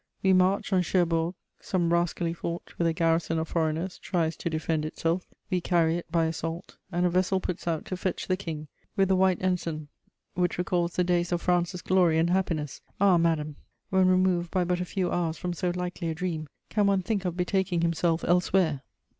[0.23, 4.83] We march on Cherbourg; some rascally fort, with a garrison of foreigners, tries to defend
[4.83, 8.67] itself: we carry it by assault, and a vessel puts out to fetch the King,
[8.95, 9.89] with the White Ensign
[10.33, 12.81] which recalls the days of France's glory and happiness!
[12.99, 13.57] Ah, madame,
[13.91, 17.23] when removed by but a few hours from so likely a dream, can one think
[17.23, 18.81] of betaking himself elsewhere!'"